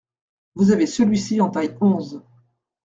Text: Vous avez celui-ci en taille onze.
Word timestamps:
Vous 0.55 0.71
avez 0.71 0.87
celui-ci 0.87 1.41
en 1.41 1.51
taille 1.51 1.77
onze. 1.79 2.23